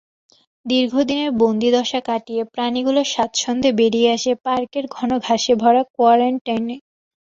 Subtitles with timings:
[0.65, 6.75] দীর্ঘদিনের বন্দিদশা কাটিয়ে প্রাণীগুলো স্বাচ্ছন্দ্যে বেরিয়ে আসে পার্কের ঘন ঘাসে ভরা কোয়ারেন্টাইনে।